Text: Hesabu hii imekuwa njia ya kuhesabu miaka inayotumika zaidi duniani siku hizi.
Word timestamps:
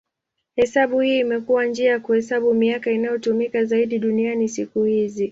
Hesabu 0.55 0.99
hii 1.01 1.19
imekuwa 1.19 1.65
njia 1.65 1.91
ya 1.91 1.99
kuhesabu 1.99 2.53
miaka 2.53 2.91
inayotumika 2.91 3.65
zaidi 3.65 3.99
duniani 3.99 4.49
siku 4.49 4.83
hizi. 4.83 5.29